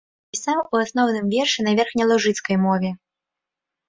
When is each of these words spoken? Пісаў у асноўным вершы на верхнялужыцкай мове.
Пісаў 0.35 0.61
у 0.77 0.79
асноўным 0.85 1.25
вершы 1.33 1.65
на 1.67 1.71
верхнялужыцкай 1.79 2.55
мове. 2.65 2.89